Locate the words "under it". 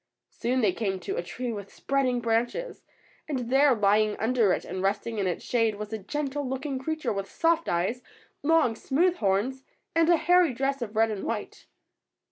4.17-4.65